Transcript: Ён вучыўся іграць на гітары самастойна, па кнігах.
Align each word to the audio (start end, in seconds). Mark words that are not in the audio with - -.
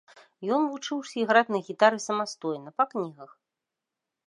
Ён 0.55 0.63
вучыўся 0.69 1.15
іграць 1.23 1.51
на 1.57 1.61
гітары 1.69 1.97
самастойна, 2.07 2.69
па 2.81 2.91
кнігах. 2.95 3.31